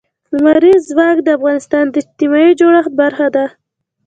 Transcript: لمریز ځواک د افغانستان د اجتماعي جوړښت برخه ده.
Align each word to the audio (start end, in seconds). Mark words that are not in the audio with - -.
لمریز 0.35 0.81
ځواک 0.91 1.17
د 1.23 1.27
افغانستان 1.37 1.85
د 1.89 1.95
اجتماعي 2.01 2.51
جوړښت 2.59 2.91
برخه 3.01 3.27
ده. 3.35 3.45